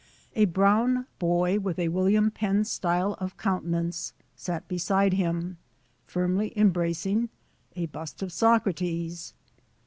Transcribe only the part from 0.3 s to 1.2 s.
A brown